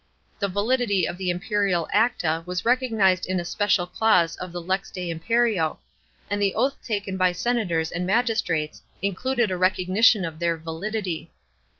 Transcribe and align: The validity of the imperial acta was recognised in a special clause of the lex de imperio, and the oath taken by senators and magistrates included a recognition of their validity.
The 0.39 0.47
validity 0.47 1.07
of 1.07 1.19
the 1.19 1.29
imperial 1.29 1.87
acta 1.93 2.41
was 2.47 2.65
recognised 2.65 3.27
in 3.27 3.39
a 3.39 3.45
special 3.45 3.85
clause 3.85 4.35
of 4.37 4.51
the 4.51 4.59
lex 4.59 4.89
de 4.89 5.11
imperio, 5.11 5.77
and 6.27 6.41
the 6.41 6.55
oath 6.55 6.83
taken 6.83 7.17
by 7.17 7.33
senators 7.33 7.91
and 7.91 8.03
magistrates 8.07 8.81
included 9.03 9.51
a 9.51 9.57
recognition 9.57 10.25
of 10.25 10.39
their 10.39 10.57
validity. 10.57 11.29